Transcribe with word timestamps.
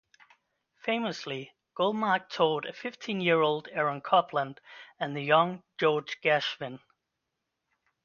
Famously, 0.83 1.53
Goldmark 1.77 2.27
taught 2.31 2.65
a 2.65 2.73
fifteen-year-old 2.73 3.67
Aaron 3.71 4.01
Copland 4.01 4.59
and 4.99 5.15
the 5.15 5.21
young 5.21 5.61
George 5.77 6.19
Gershwin. 6.21 6.79